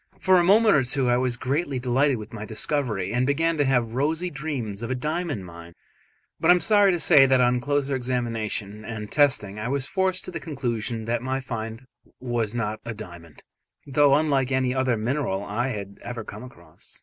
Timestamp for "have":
3.65-3.93